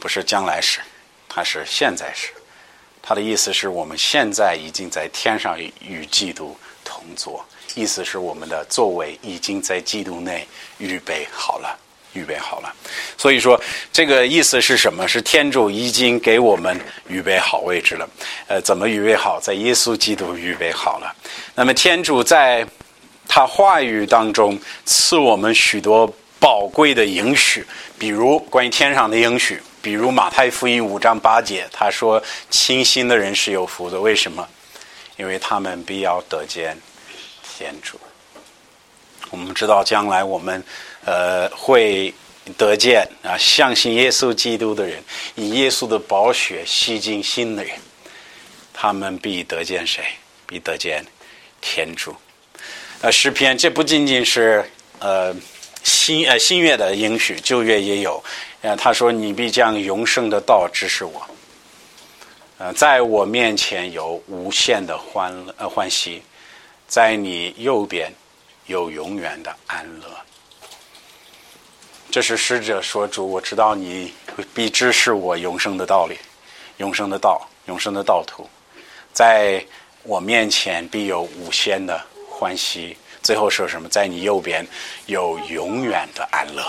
[0.00, 0.80] 不是将来时，
[1.28, 2.30] 它是现在时。
[3.02, 7.44] 它的意思是我们现在已经在天上与基督同坐。
[7.76, 10.48] 意思是我们的座位已经在基督内
[10.78, 11.78] 预备好了，
[12.14, 12.74] 预备好了。
[13.18, 13.60] 所以说，
[13.92, 15.06] 这个意思是什么？
[15.06, 18.08] 是天主已经给我们预备好位置了。
[18.48, 19.38] 呃，怎么预备好？
[19.38, 21.14] 在耶稣基督预备好了。
[21.54, 22.66] 那么，天主在
[23.28, 27.66] 他话语当中赐我们许多宝贵的应许，
[27.98, 34.46] 比如关于天上的应许，比如马太福音五章八节，他说：“清心的人是有福的。”为什么？
[35.16, 36.76] 因为他们必要得见。
[37.58, 37.98] 天主，
[39.30, 40.62] 我们知道将来我们
[41.06, 42.12] 呃会
[42.58, 45.02] 得见啊，相信耶稣基督的人，
[45.36, 47.74] 以耶稣的宝血洗净心的人，
[48.74, 50.04] 他们必得见谁？
[50.46, 51.02] 必得见
[51.62, 52.14] 天主。
[53.00, 54.62] 呃，诗篇这不仅仅是
[54.98, 55.34] 呃
[55.86, 58.20] 新呃新月的应许，旧月也有。
[58.60, 61.24] 呃，他说：“你必将永生的道指示我。”
[62.58, 66.20] 呃，在我面前有无限的欢乐呃欢喜。
[66.88, 68.12] 在你右边
[68.66, 70.06] 有永远的安乐。
[72.10, 74.12] 这是使者说：“主，我知道你
[74.52, 76.18] 必知是我永生的道理，
[76.78, 78.48] 永生的道，永生的道途，
[79.12, 79.64] 在
[80.02, 83.88] 我面前必有无限的欢喜。”最后说什么？
[83.88, 84.64] 在你右边
[85.06, 86.62] 有永远的安乐。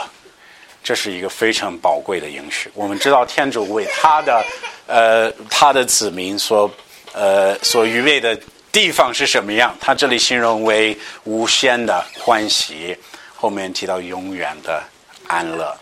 [0.84, 2.72] 这是一个非常宝贵的应许。
[2.74, 4.44] 我们知道天主为他的
[4.88, 6.70] 呃他的子民所
[7.14, 8.38] 呃所预备的。
[8.70, 9.76] 地方是什么样？
[9.80, 12.96] 他这里形容为无限的欢喜，
[13.36, 14.84] 后面提到永远的
[15.26, 15.76] 安乐。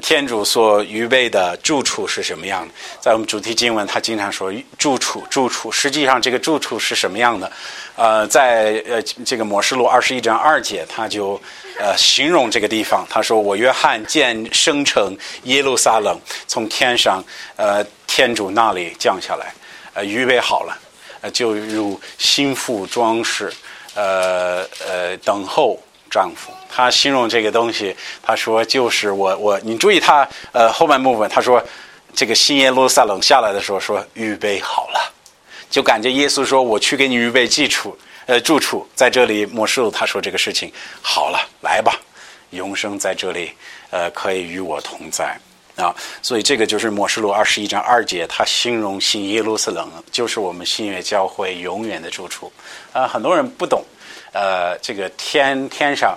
[0.00, 2.74] 天主所预备的住处是什么样的？
[3.00, 5.70] 在我们主题经文，他经常说住处，住处。
[5.70, 7.50] 实际上，这个住处是什么样的？
[7.96, 11.40] 呃，在呃这个《摩示录》二十一章二节，他就
[11.78, 13.06] 呃形容这个地方。
[13.08, 17.24] 他说：“我约翰见生成耶路撒冷从天上，
[17.56, 19.54] 呃，天主那里降下来，
[19.94, 20.76] 呃，预备好了。”
[21.22, 23.50] 呃就如心腹装饰，
[23.94, 25.80] 呃呃，等候
[26.10, 26.52] 丈夫。
[26.74, 31.62] 他形容这个东西，他说就是我我，你注意他呃后半部分，他说
[32.12, 35.12] 这个新耶路撒冷下来的时候说预备好了，
[35.70, 39.46] 就感觉耶稣说我去给你预备基础呃住处在这里。
[39.46, 41.92] 末世他说这个事情好了，来吧，
[42.50, 43.52] 永生在这里，
[43.90, 45.38] 呃，可以与我同在。
[45.76, 52.52] 啊，所以这个就是《末世录》二十一章二节，他形容新耶路撒冷就是我们新约教会永远的住处。
[52.92, 53.82] 啊，很多人不懂，
[54.32, 56.16] 呃，这个天天上，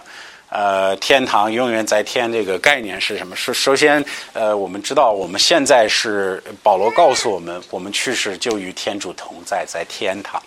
[0.49, 3.35] 呃，天堂永远在天这个概念是什么？
[3.35, 10.41] 是首先，呃，我们知道我们现在是保罗告诉我们，我们去世就与天主同在在天堂，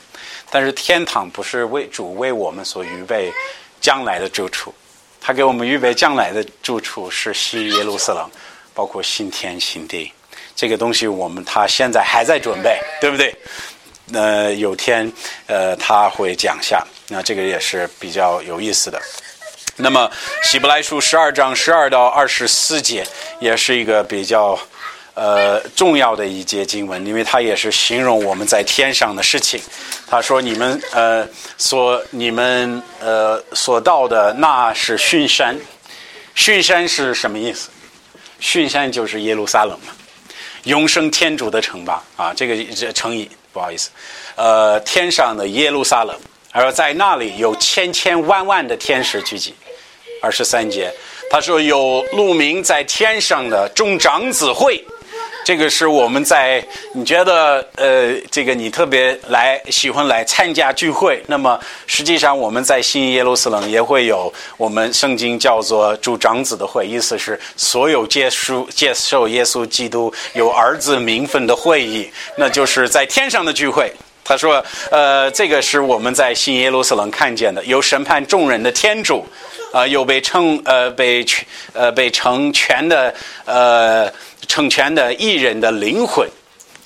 [0.51, 3.31] 但是天堂不是为主为我们所预备
[3.81, 4.75] 将来的住处，
[5.21, 8.29] 他给我们预备将来的住处是新耶路撒冷。
[8.73, 10.11] 包括新天新地，
[10.55, 13.35] 这个东西我们他现在还在准备，对不对？
[14.15, 15.13] 呃，有天
[15.47, 18.99] 呃他会讲下，那这个也是比较有意思的。
[19.81, 20.11] 那么
[20.43, 23.07] 希伯来书十二章十二到二十四节，
[23.41, 24.59] 也是一个比较
[25.15, 29.61] 呃重要的一节经文，因为它也是形容我们在天上的事情。
[30.07, 31.27] 他说：“你们呃
[31.57, 35.57] 所你们呃所到的那是巽山，
[36.37, 37.71] 巽山是什么意思？
[38.41, 39.93] 巽山就是耶路撒冷嘛，
[40.65, 42.03] 永生天主的城吧？
[42.17, 43.91] 啊，这个这成语不好意思，
[44.35, 46.19] 呃，天上的耶路撒冷，
[46.51, 49.55] 而在那里有千千万万的天使聚集。”
[50.21, 50.93] 二十三节，
[51.31, 54.83] 他说有路名在天上的众长子会，
[55.45, 56.63] 这个是我们在
[56.95, 73.91] 你觉得呃，这个你特别来喜欢来参加聚会，那么实际上我们在新耶路撒冷也会有我们圣经叫做主长子的会，意思是所有接受接受耶稣基督有儿子名分的会议，那就是在天上的聚会。
[74.23, 79.25] 他说，呃，这个是我们在新耶路撒冷看见的，有审判众人的天主。
[79.73, 83.15] 啊，又被称呃被全呃被成全的
[83.45, 84.13] 呃
[84.49, 86.29] 成全的艺人的灵魂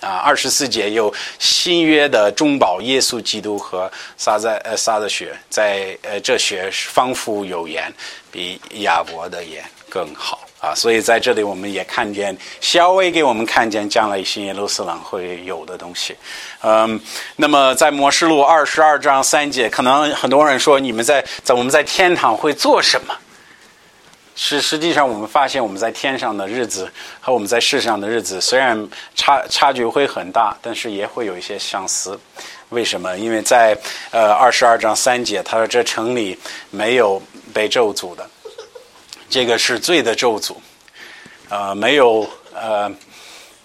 [0.01, 7.91] 啊，二十四节有新约的中保耶稣基督和撒在呃撒的血，在呃这血仿佛有盐，
[8.31, 10.44] 比亚伯的盐更好。
[10.65, 16.17] 啊，所以在这里我们也看见，稍微给我们看见将来新耶路撒冷会有的东西。
[16.63, 16.99] 嗯，
[17.37, 23.15] 那么在摩示录二十二章三节，可能很多人说你们在在我们在天堂会做什么？
[24.37, 26.91] 是实际上我们发现我们在天上的日子
[27.21, 32.19] 和我们在世上的日子虽然差差距会很大，但是也会有一些相似。
[32.71, 33.17] 为什么？
[33.17, 33.79] 因为在
[34.11, 36.37] 呃二十二章三节，他说这城里
[36.71, 38.29] 没有被咒诅的。
[39.29, 40.55] 这个是罪的咒诅，
[41.49, 42.91] 呃，没有呃，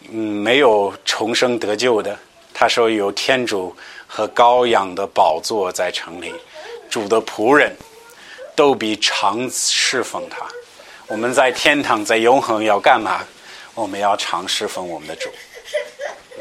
[0.10, 2.18] 嗯，没有重生得救的。
[2.54, 3.76] 他说有天主
[4.08, 6.34] 和羔羊的宝座在城里，
[6.90, 7.76] 主的仆人
[8.56, 10.46] 都比常侍奉他。
[11.08, 13.22] 我们在天堂在永恒要干嘛？
[13.76, 15.30] 我们要常侍奉我们的主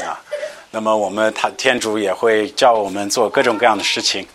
[0.02, 0.18] 啊。
[0.70, 4.26] 那么我们他天主也会叫我们做各种各样的事情，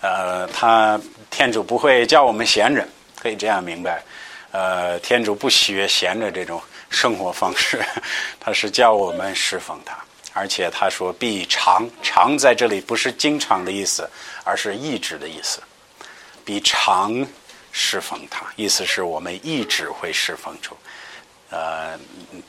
[0.00, 2.86] 呃，他天主不会叫我们闲着，
[3.20, 4.02] 可以这样明白。
[4.50, 7.84] 呃，天主不喜悦闲着这种生活方式，
[8.40, 9.96] 他是叫我们侍奉他，
[10.32, 14.08] 而且他说必常常在这里不是经常的意思，
[14.44, 15.62] 而是一直的意思，
[16.44, 17.26] 必常
[17.72, 20.76] 侍奉他，意思是我们一直会侍奉主。
[21.50, 21.98] 呃，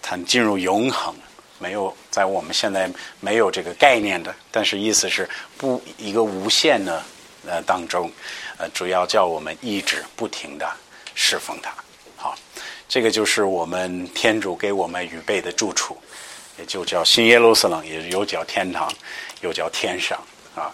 [0.02, 1.14] 他进入永恒，
[1.58, 2.90] 没有在我们现在
[3.20, 7.04] 没有这个概念的，但是意思是不一个无限的
[7.46, 8.10] 呃当中，
[8.58, 10.70] 呃，主要叫我们一直不停的
[11.14, 11.74] 侍奉他。
[12.90, 15.96] 这个就是我们天主给我们预备的住处，
[16.58, 18.92] 也就叫新耶路撒冷，也有叫天堂，
[19.42, 20.20] 又叫天上
[20.56, 20.72] 啊。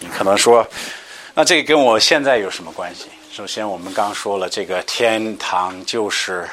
[0.00, 0.66] 你可能说，
[1.34, 3.04] 那这个跟我现在有什么关系？
[3.32, 6.48] 首先，我们刚说了，这个天堂就是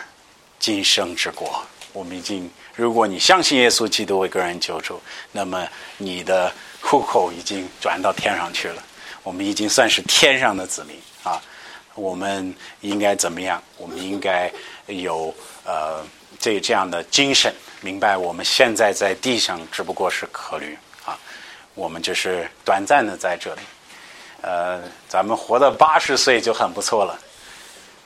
[0.60, 1.60] 今生之国。
[1.92, 5.02] 我们已经，如果你相信耶稣基督为个人救主，
[5.32, 8.84] 那么你的户口已经转到天上去了。
[9.24, 11.42] 我们已经算是天上的子民啊。
[11.96, 13.62] 我们应该怎么样？
[13.76, 14.50] 我们应该
[14.90, 15.34] 有
[15.66, 16.04] 呃
[16.40, 21.18] 这这样的精神，明白我们现在在地上只不过是客旅啊，
[21.76, 23.62] 我们就是短暂的在这里。
[24.42, 27.20] 呃，咱们活到八十岁就很不错了，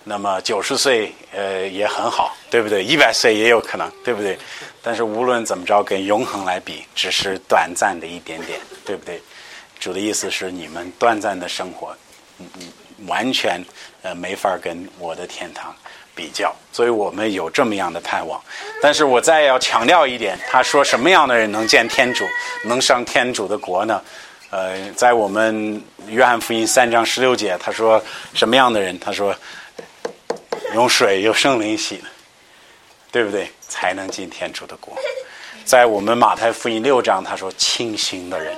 [0.03, 2.83] 那么九十岁呃也很好，对不对？
[2.83, 4.37] 一百岁也有可能，对不对？
[4.81, 9.21] 但是无论怎么着，跟永恒来比，只是短暂的一点点，对不对？
[9.79, 11.95] 主的意思是，你们短暂的生活，
[12.39, 12.73] 嗯嗯。
[13.07, 13.61] 完全
[14.01, 15.75] 呃没法跟我的天堂
[16.15, 18.41] 比较，所以我们有这么样的盼望。
[18.81, 22.25] 但是我再要强调一点，他说什么样的人能见天主，
[22.65, 24.01] 能上天主的国呢？
[24.49, 28.01] 呃，在我们约翰福音三章十六节，他说
[28.33, 28.97] 什么样的人？
[28.99, 29.35] 他说
[30.73, 32.01] 用水有圣灵洗，
[33.11, 33.49] 对不对？
[33.67, 34.95] 才能进天主的国。
[35.65, 38.55] 在我们马太福音六章，他说清醒的人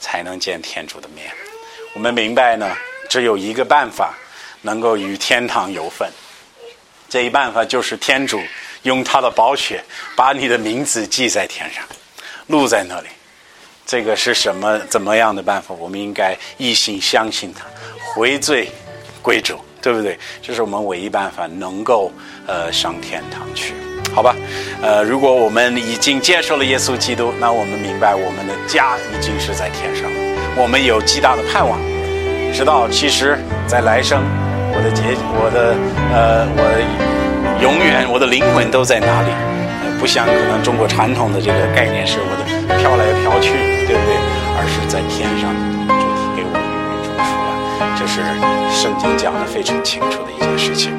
[0.00, 1.30] 才能见天主的面。
[1.94, 2.74] 我们明白呢。
[3.06, 4.14] 只有一个办法
[4.62, 6.10] 能够与天堂有份，
[7.14, 8.40] 这一办法就是天主
[8.82, 9.80] 用他的宝血
[10.16, 11.84] 把你的名字记在天上，
[12.48, 13.06] 录在那里。
[13.86, 15.72] 这个是什么怎么样的办法？
[15.78, 17.66] 我们应该一心相信他，
[18.02, 18.68] 回罪
[19.22, 20.18] 归主，对不对？
[20.42, 22.10] 这是我们唯一办法能够
[22.48, 23.74] 呃上天堂去，
[24.12, 24.34] 好吧？
[24.82, 31.78] 呃，如果我们已经接受了耶稣基督，那我们明白我们的家已经是在天上了，我们有极大的盼望。
[32.52, 33.38] 知道，其实，
[33.68, 34.20] 在来生，
[34.84, 35.72] 的结，我的，
[36.12, 36.60] 呃，我
[37.62, 39.32] 永远，我的灵魂都在哪里？
[39.98, 42.44] 不像可能中国传统的这个概念是我的
[42.76, 43.56] 飘来飘去，
[43.88, 44.12] 对不对？
[44.60, 45.48] 而是在天上，
[45.88, 47.96] 主题给我预备住处了。
[47.96, 48.20] 这是
[48.70, 50.92] 圣经讲的非常清楚的一件事情。